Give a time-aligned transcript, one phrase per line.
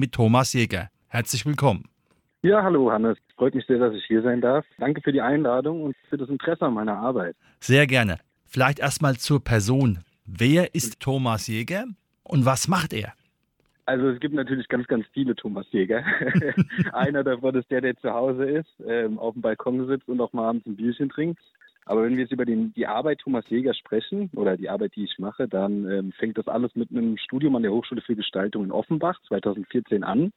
[0.00, 0.88] mit Thomas Jäger.
[1.08, 1.84] Herzlich willkommen.
[2.42, 3.18] Ja, hallo Hannes.
[3.36, 4.64] Freut mich sehr, dass ich hier sein darf.
[4.78, 7.36] Danke für die Einladung und für das Interesse an meiner Arbeit.
[7.60, 8.18] Sehr gerne.
[8.46, 9.98] Vielleicht erstmal zur Person.
[10.24, 11.84] Wer ist Thomas Jäger
[12.24, 13.12] und was macht er?
[13.84, 16.02] Also es gibt natürlich ganz, ganz viele Thomas Jäger.
[16.92, 20.32] Einer davon ist der, der zu Hause ist, ähm, auf dem Balkon sitzt und auch
[20.32, 21.40] mal abends ein Bierchen trinkt.
[21.90, 25.02] Aber wenn wir jetzt über den, die Arbeit Thomas Jäger sprechen oder die Arbeit, die
[25.02, 28.62] ich mache, dann ähm, fängt das alles mit einem Studium an der Hochschule für Gestaltung
[28.62, 30.30] in Offenbach 2014 an,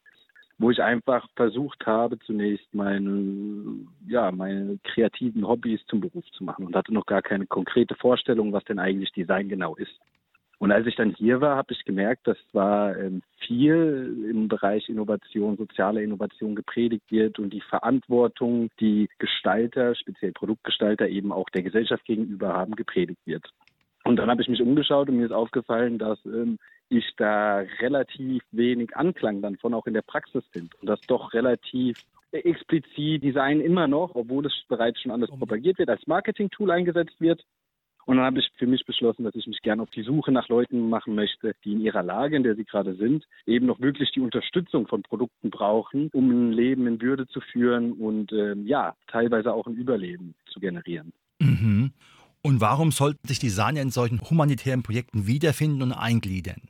[0.57, 6.65] wo ich einfach versucht habe, zunächst meine, ja, meine kreativen Hobbys zum Beruf zu machen
[6.65, 9.93] und hatte noch gar keine konkrete Vorstellung, was denn eigentlich Design genau ist.
[10.63, 14.87] Und als ich dann hier war, habe ich gemerkt, dass zwar ähm, viel im Bereich
[14.87, 21.63] Innovation, soziale Innovation gepredigt wird und die Verantwortung, die Gestalter, speziell Produktgestalter eben auch der
[21.63, 23.45] Gesellschaft gegenüber haben, gepredigt wird.
[24.05, 28.41] Und dann habe ich mich umgeschaut und mir ist aufgefallen, dass ähm, ich da relativ
[28.51, 31.97] wenig Anklang dann von auch in der Praxis finde und dass doch relativ
[32.31, 37.43] explizit Design immer noch, obwohl es bereits schon anders propagiert wird, als Marketing-Tool eingesetzt wird
[38.05, 40.49] und dann habe ich für mich beschlossen, dass ich mich gerne auf die Suche nach
[40.49, 44.11] Leuten machen möchte, die in ihrer Lage, in der sie gerade sind, eben noch wirklich
[44.11, 48.95] die Unterstützung von Produkten brauchen, um ein Leben in Würde zu führen und ähm, ja,
[49.07, 51.13] teilweise auch ein Überleben zu generieren.
[51.39, 51.91] Mhm.
[52.41, 56.61] Und warum sollten sich Designer in solchen humanitären Projekten wiederfinden und eingliedern?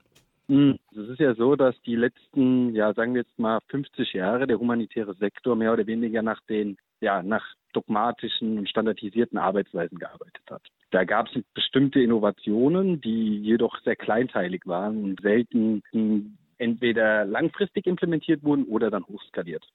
[0.47, 4.45] Hm, es ist ja so, dass die letzten, ja, sagen wir jetzt mal 50 Jahre
[4.45, 10.44] der humanitäre Sektor mehr oder weniger nach den, ja, nach dogmatischen und standardisierten Arbeitsweisen gearbeitet
[10.50, 10.62] hat.
[10.91, 15.84] Da gab es bestimmte Innovationen, die jedoch sehr kleinteilig waren und selten
[16.58, 19.68] entweder langfristig implementiert wurden oder dann hochskaliert.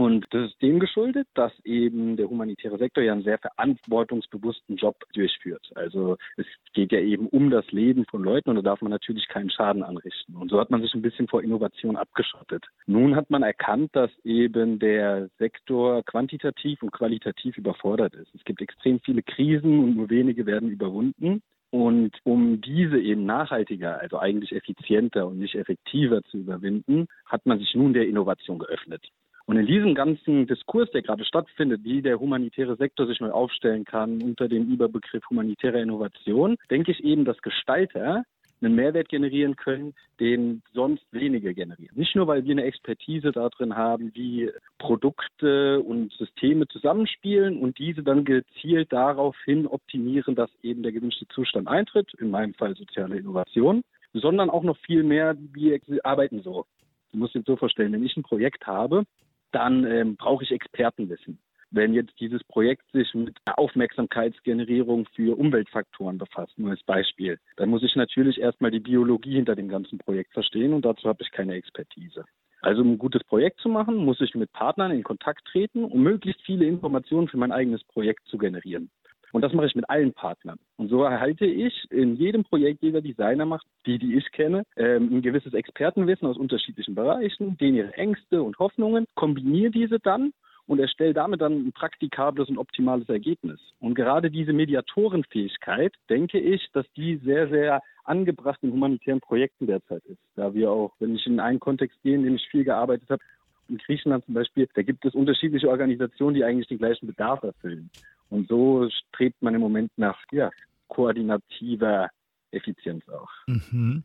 [0.00, 4.96] Und das ist dem geschuldet, dass eben der humanitäre Sektor ja einen sehr verantwortungsbewussten Job
[5.12, 5.70] durchführt.
[5.74, 9.28] Also es geht ja eben um das Leben von Leuten und da darf man natürlich
[9.28, 10.36] keinen Schaden anrichten.
[10.36, 12.64] Und so hat man sich ein bisschen vor Innovation abgeschottet.
[12.86, 18.34] Nun hat man erkannt, dass eben der Sektor quantitativ und qualitativ überfordert ist.
[18.34, 21.42] Es gibt extrem viele Krisen und nur wenige werden überwunden.
[21.68, 27.58] Und um diese eben nachhaltiger, also eigentlich effizienter und nicht effektiver zu überwinden, hat man
[27.58, 29.06] sich nun der Innovation geöffnet.
[29.50, 33.84] Und in diesem ganzen Diskurs, der gerade stattfindet, wie der humanitäre Sektor sich neu aufstellen
[33.84, 38.22] kann unter dem Überbegriff humanitäre Innovation, denke ich eben, dass Gestalter
[38.62, 41.96] einen Mehrwert generieren können, den sonst wenige generieren.
[41.96, 48.04] Nicht nur, weil wir eine Expertise darin haben, wie Produkte und Systeme zusammenspielen und diese
[48.04, 53.82] dann gezielt daraufhin optimieren, dass eben der gewünschte Zustand eintritt, in meinem Fall soziale Innovation,
[54.12, 56.66] sondern auch noch viel mehr, wir arbeiten so.
[57.10, 59.04] Du musst dir so vorstellen, wenn ich ein Projekt habe,
[59.52, 61.38] dann ähm, brauche ich Expertenwissen.
[61.72, 67.84] Wenn jetzt dieses Projekt sich mit Aufmerksamkeitsgenerierung für Umweltfaktoren befasst, nur als Beispiel, dann muss
[67.84, 71.54] ich natürlich erstmal die Biologie hinter dem ganzen Projekt verstehen und dazu habe ich keine
[71.54, 72.24] Expertise.
[72.60, 76.02] Also um ein gutes Projekt zu machen, muss ich mit Partnern in Kontakt treten, um
[76.02, 78.90] möglichst viele Informationen für mein eigenes Projekt zu generieren.
[79.32, 80.58] Und das mache ich mit allen Partnern.
[80.76, 85.08] Und so erhalte ich in jedem Projekt, jeder Designer macht, die, die ich kenne, ähm,
[85.12, 90.32] ein gewisses Expertenwissen aus unterschiedlichen Bereichen, denen ihre Ängste und Hoffnungen, kombiniere diese dann
[90.66, 93.60] und erstelle damit dann ein praktikables und optimales Ergebnis.
[93.80, 100.04] Und gerade diese Mediatorenfähigkeit, denke ich, dass die sehr, sehr angebracht in humanitären Projekten derzeit
[100.04, 100.20] ist.
[100.36, 103.22] Da wir auch, wenn ich in einen Kontext gehe, in dem ich viel gearbeitet habe,
[103.68, 107.90] in Griechenland zum Beispiel, da gibt es unterschiedliche Organisationen, die eigentlich den gleichen Bedarf erfüllen.
[108.30, 110.50] Und so strebt man im Moment nach ja,
[110.88, 112.08] koordinativer
[112.52, 113.30] Effizienz auch.
[113.46, 114.04] Mhm.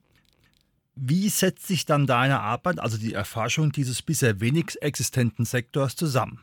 [0.96, 6.40] Wie setzt sich dann deine Arbeit, also die Erforschung dieses bisher wenig existenten Sektors zusammen?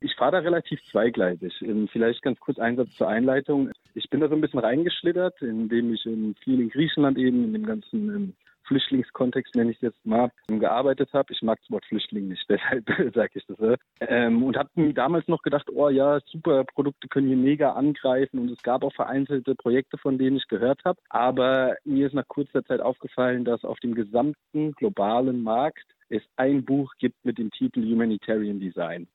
[0.00, 1.52] Ich fahre da relativ zweigleisig.
[1.60, 3.70] Ähm, vielleicht ganz kurz ein Satz zur Einleitung.
[3.94, 7.66] Ich bin da so ein bisschen reingeschlittert, indem ich viel in Griechenland eben in dem
[7.66, 8.34] ganzen ähm,
[8.70, 11.32] Flüchtlingskontext, nenne ich es jetzt mal, gearbeitet habe.
[11.32, 13.58] Ich mag das Wort Flüchtling nicht, deshalb sage ich das.
[14.00, 18.38] Ähm, und habe mir damals noch gedacht, oh ja, super, Produkte können hier mega angreifen
[18.38, 21.00] und es gab auch vereinzelte Projekte, von denen ich gehört habe.
[21.08, 26.64] Aber mir ist nach kurzer Zeit aufgefallen, dass auf dem gesamten globalen Markt es ein
[26.64, 29.08] Buch gibt mit dem Titel Humanitarian Design.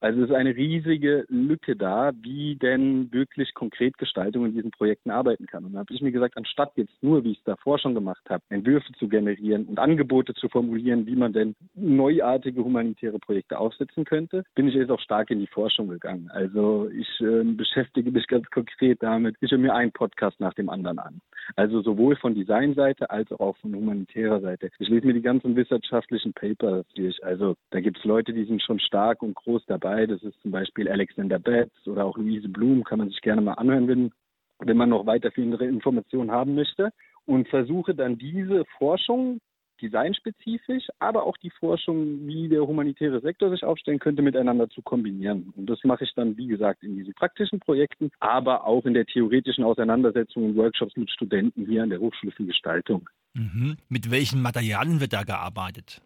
[0.00, 5.10] Also es ist eine riesige Lücke da, wie denn wirklich konkret Gestaltung in diesen Projekten
[5.10, 5.64] arbeiten kann.
[5.64, 8.22] Und da habe ich mir gesagt, anstatt jetzt nur, wie ich es davor schon gemacht
[8.30, 14.04] habe, Entwürfe zu generieren und Angebote zu formulieren, wie man denn neuartige humanitäre Projekte aufsetzen
[14.04, 16.30] könnte, bin ich jetzt auch stark in die Forschung gegangen.
[16.32, 19.36] Also ich äh, beschäftige mich ganz konkret damit.
[19.40, 21.20] Ich höre mir einen Podcast nach dem anderen an.
[21.56, 24.70] Also sowohl von Designseite als auch von humanitärer Seite.
[24.78, 27.22] Ich lese mir die ganzen wissenschaftlichen Papers durch.
[27.24, 29.89] Also da gibt es Leute, die sind schon stark und groß dabei.
[30.06, 33.54] Das ist zum Beispiel Alexander Betts oder auch Louise Blum, kann man sich gerne mal
[33.54, 34.12] anhören, wenn,
[34.58, 36.90] wenn man noch weiter viele Informationen haben möchte.
[37.26, 39.40] Und versuche dann diese Forschung
[39.80, 45.52] designspezifisch, aber auch die Forschung, wie der humanitäre Sektor sich aufstellen könnte, miteinander zu kombinieren.
[45.56, 49.06] Und das mache ich dann, wie gesagt, in diesen praktischen Projekten, aber auch in der
[49.06, 53.08] theoretischen Auseinandersetzung und Workshops mit Studenten hier an der Hochschule für Gestaltung.
[53.34, 53.76] Mhm.
[53.88, 56.02] Mit welchen Materialien wird da gearbeitet?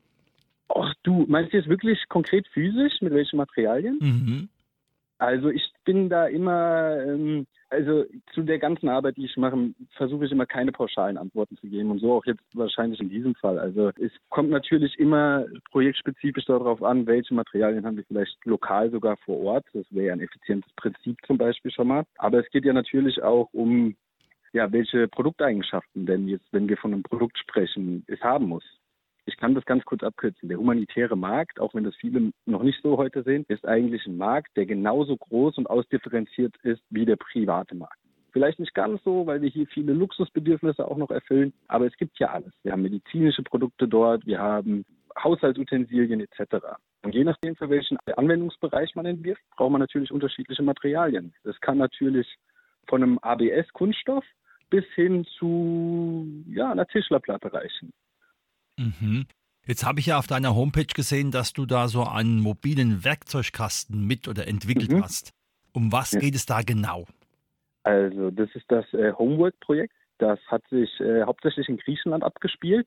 [1.04, 3.98] Du, meinst du jetzt wirklich konkret physisch, mit welchen Materialien?
[4.00, 4.48] Mhm.
[5.18, 10.24] Also ich bin da immer, ähm, also zu der ganzen Arbeit, die ich mache, versuche
[10.24, 13.58] ich immer keine pauschalen Antworten zu geben und so auch jetzt wahrscheinlich in diesem Fall.
[13.58, 19.16] Also es kommt natürlich immer projektspezifisch darauf an, welche Materialien haben wir vielleicht lokal sogar
[19.18, 19.66] vor Ort.
[19.72, 22.04] Das wäre ein effizientes Prinzip zum Beispiel schon mal.
[22.16, 23.94] Aber es geht ja natürlich auch um
[24.52, 28.64] ja, welche Produkteigenschaften denn jetzt, wenn wir von einem Produkt sprechen, es haben muss.
[29.26, 30.48] Ich kann das ganz kurz abkürzen.
[30.48, 34.18] Der humanitäre Markt, auch wenn das viele noch nicht so heute sehen, ist eigentlich ein
[34.18, 37.98] Markt, der genauso groß und ausdifferenziert ist wie der private Markt.
[38.32, 42.18] Vielleicht nicht ganz so, weil wir hier viele Luxusbedürfnisse auch noch erfüllen, aber es gibt
[42.18, 42.52] ja alles.
[42.64, 44.84] Wir haben medizinische Produkte dort, wir haben
[45.22, 46.56] Haushaltsutensilien etc.
[47.02, 51.32] Und je nachdem, für welchen Anwendungsbereich man entwirft, braucht man natürlich unterschiedliche Materialien.
[51.44, 52.26] Das kann natürlich
[52.88, 54.24] von einem ABS-Kunststoff
[54.68, 57.92] bis hin zu ja, einer Tischlerplatte reichen.
[58.78, 59.26] Mhm.
[59.66, 64.06] Jetzt habe ich ja auf deiner Homepage gesehen, dass du da so einen mobilen Werkzeugkasten
[64.06, 65.02] mit oder entwickelt mhm.
[65.02, 65.32] hast.
[65.72, 66.20] Um was ja.
[66.20, 67.06] geht es da genau?
[67.82, 69.94] Also, das ist das äh, Homework-Projekt.
[70.18, 72.86] Das hat sich äh, hauptsächlich in Griechenland abgespielt.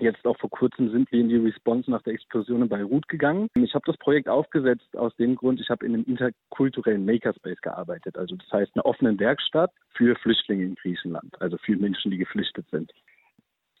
[0.00, 3.48] Jetzt auch vor kurzem sind wir in die Response nach der Explosion in Beirut gegangen.
[3.54, 8.16] Ich habe das Projekt aufgesetzt aus dem Grund, ich habe in einem interkulturellen Makerspace gearbeitet.
[8.16, 12.66] Also das heißt eine offene Werkstatt für Flüchtlinge in Griechenland, also für Menschen, die geflüchtet
[12.70, 12.92] sind.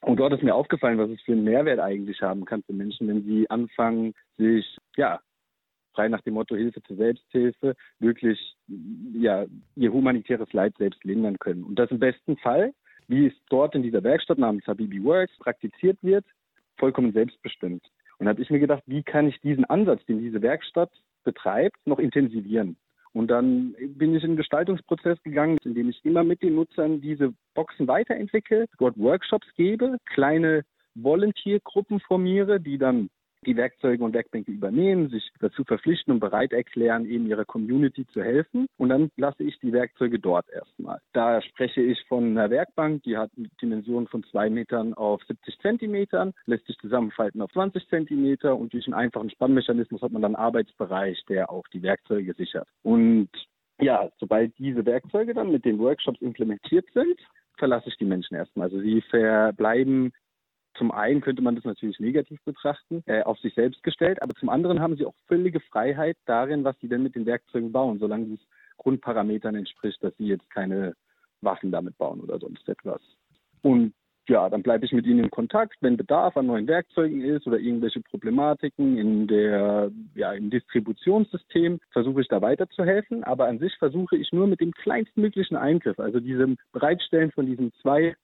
[0.08, 3.08] Und dort ist mir aufgefallen, was es für einen Mehrwert eigentlich haben kann für Menschen,
[3.08, 5.20] wenn sie anfangen, sich, ja,
[5.92, 8.56] frei nach dem Motto Hilfe zur Selbsthilfe, wirklich,
[9.12, 9.44] ja,
[9.76, 11.62] ihr humanitäres Leid selbst lindern können.
[11.62, 12.72] Und das im besten Fall,
[13.06, 16.24] wie es dort in dieser Werkstatt namens Habibi Works praktiziert wird,
[16.78, 17.84] vollkommen selbstbestimmt.
[18.16, 20.90] Und da habe ich mir gedacht, wie kann ich diesen Ansatz, den diese Werkstatt
[21.22, 22.78] betreibt, noch intensivieren?
[23.12, 27.00] Und dann bin ich in den Gestaltungsprozess gegangen, in dem ich immer mit den Nutzern
[27.00, 30.64] diese Boxen weiterentwickle, dort Workshops gebe, kleine
[30.94, 33.08] Volunteer-Gruppen formiere, die dann
[33.46, 38.22] die Werkzeuge und Werkbänke übernehmen, sich dazu verpflichten und bereit erklären, eben ihrer Community zu
[38.22, 38.66] helfen.
[38.76, 41.00] Und dann lasse ich die Werkzeuge dort erstmal.
[41.12, 43.30] Da spreche ich von einer Werkbank, die hat
[43.62, 48.86] Dimensionen von zwei Metern auf 70 Zentimetern, lässt sich zusammenfalten auf 20 Zentimeter und durch
[48.86, 52.68] einen einfachen Spannmechanismus hat man dann einen Arbeitsbereich, der auch die Werkzeuge sichert.
[52.82, 53.30] Und
[53.80, 57.18] ja, sobald diese Werkzeuge dann mit den Workshops implementiert sind,
[57.56, 58.66] verlasse ich die Menschen erstmal.
[58.66, 60.12] Also sie verbleiben
[60.78, 64.48] zum einen könnte man das natürlich negativ betrachten, äh, auf sich selbst gestellt, aber zum
[64.48, 68.34] anderen haben sie auch völlige Freiheit darin, was sie denn mit den Werkzeugen bauen, solange
[68.34, 68.40] es
[68.78, 70.94] Grundparametern entspricht, dass sie jetzt keine
[71.40, 73.00] Waffen damit bauen oder sonst etwas.
[73.62, 73.92] Und
[74.28, 77.58] ja, dann bleibe ich mit ihnen in Kontakt, wenn Bedarf an neuen Werkzeugen ist oder
[77.58, 83.24] irgendwelche Problematiken in der, ja, im Distributionssystem, versuche ich da weiterzuhelfen.
[83.24, 87.72] Aber an sich versuche ich nur mit dem kleinstmöglichen Eingriff, also diesem Bereitstellen von diesen
[87.80, 88.16] zwei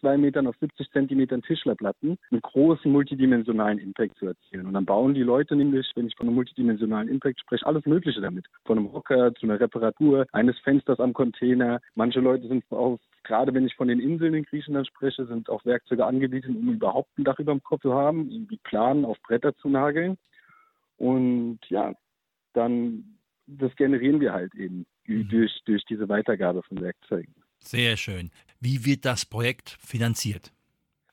[0.00, 4.66] zwei Metern auf 70 Zentimetern Tischlerplatten einen großen multidimensionalen Impact zu erzielen.
[4.66, 8.20] Und dann bauen die Leute nämlich, wenn ich von einem multidimensionalen Impact spreche, alles Mögliche
[8.20, 8.46] damit.
[8.64, 11.80] Von einem Hocker zu einer Reparatur, eines Fensters am Container.
[11.94, 15.64] Manche Leute sind auf gerade wenn ich von den Inseln in Griechenland spreche, sind auch
[15.64, 19.52] Werkzeuge angebietet, um überhaupt ein Dach über dem Kopf zu haben, irgendwie Planen auf Bretter
[19.56, 20.16] zu nageln.
[20.96, 21.92] Und ja,
[22.52, 25.28] dann das generieren wir halt eben mhm.
[25.28, 27.34] durch, durch diese Weitergabe von Werkzeugen.
[27.58, 28.30] Sehr schön.
[28.60, 30.52] Wie wird das Projekt finanziert?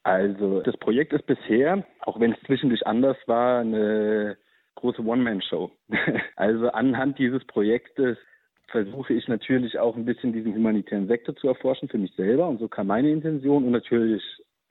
[0.04, 4.38] Also das Projekt ist bisher, auch wenn es zwischendurch anders war, eine
[4.76, 5.72] große One-Man-Show.
[6.36, 8.18] also anhand dieses Projektes
[8.68, 12.60] versuche ich natürlich auch ein bisschen diesen humanitären Sektor zu erforschen für mich selber und
[12.60, 14.22] so kam meine Intention und natürlich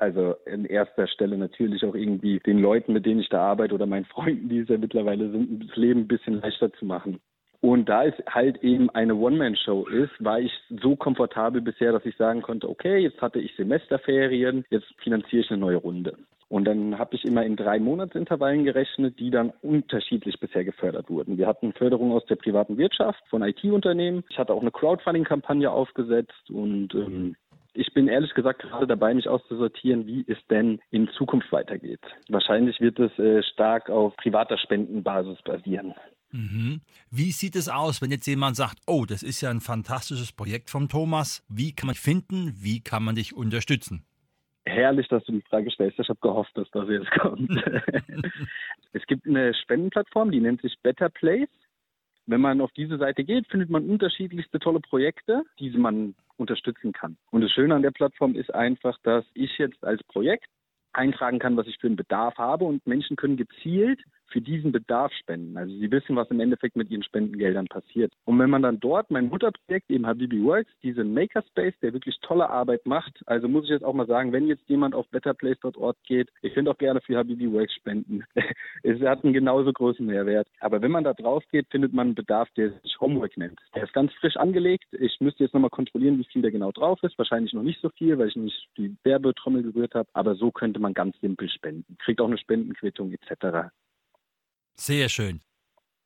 [0.03, 3.87] also in erster Stelle natürlich auch irgendwie den Leuten, mit denen ich da arbeite oder
[3.87, 7.21] meinen Freunden, die es ja mittlerweile sind, das Leben ein bisschen leichter zu machen.
[7.63, 10.51] Und da es halt eben eine One-Man-Show ist, war ich
[10.83, 15.51] so komfortabel bisher, dass ich sagen konnte, okay, jetzt hatte ich Semesterferien, jetzt finanziere ich
[15.51, 16.17] eine neue Runde.
[16.49, 21.39] Und dann habe ich immer in drei Monatsintervallen gerechnet, die dann unterschiedlich bisher gefördert wurden.
[21.39, 24.25] Wir hatten Förderung aus der privaten Wirtschaft, von IT-Unternehmen.
[24.29, 27.37] Ich hatte auch eine Crowdfunding-Kampagne aufgesetzt und ähm,
[27.75, 32.01] ich bin ehrlich gesagt gerade dabei, mich auszusortieren, wie es denn in Zukunft weitergeht.
[32.29, 35.95] Wahrscheinlich wird es äh, stark auf privater Spendenbasis basieren.
[36.33, 36.81] Mhm.
[37.11, 40.71] Wie sieht es aus, wenn jetzt jemand sagt, oh, das ist ja ein fantastisches Projekt
[40.71, 41.45] von Thomas.
[41.49, 42.55] Wie kann man finden?
[42.57, 44.05] Wie kann man dich unterstützen?
[44.65, 45.99] Herrlich, dass du die Frage stellst.
[45.99, 47.51] Ich habe gehofft, dass das jetzt kommt.
[48.93, 51.49] es gibt eine Spendenplattform, die nennt sich Better Place.
[52.27, 57.17] Wenn man auf diese Seite geht, findet man unterschiedlichste tolle Projekte, die man unterstützen kann.
[57.31, 60.47] Und das Schöne an der Plattform ist einfach, dass ich jetzt als Projekt
[60.93, 64.01] eintragen kann, was ich für einen Bedarf habe und Menschen können gezielt
[64.33, 65.57] für diesen Bedarf spenden.
[65.57, 68.13] Also sie wissen, was im Endeffekt mit ihren Spendengeldern passiert.
[68.25, 72.49] Und wenn man dann dort mein Mutterprojekt, eben Habibi Works, diesen Makerspace, der wirklich tolle
[72.49, 76.31] Arbeit macht, also muss ich jetzt auch mal sagen, wenn jetzt jemand auf betterplace.org geht,
[76.41, 78.25] ich könnte auch gerne für Habibi Works spenden.
[78.83, 80.49] es hat einen genauso großen Mehrwert.
[80.61, 83.61] Aber wenn man da drauf geht, findet man einen Bedarf, der sich Homework nennt.
[83.75, 84.87] Der ist ganz frisch angelegt.
[84.93, 87.19] Ich müsste jetzt nochmal kontrollieren, wie viel der genau drauf ist.
[87.19, 90.09] Wahrscheinlich noch nicht so viel, weil ich nicht die Werbetrommel gerührt habe.
[90.13, 91.97] Aber so könnte man ganz simpel spenden.
[91.99, 93.71] Kriegt auch eine Spendenquittung etc.
[94.77, 95.41] Sehr schön.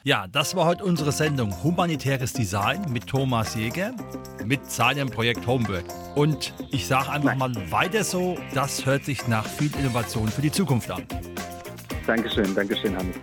[0.05, 3.93] Ja, das war heute unsere Sendung Humanitäres Design mit Thomas Jäger
[4.45, 5.85] mit seinem Projekt Homework.
[6.15, 10.53] Und ich sage einfach mal weiter so, das hört sich nach viel Innovation für die
[10.53, 11.05] Zukunft an.
[12.07, 13.17] Dankeschön, Dankeschön, Hannes.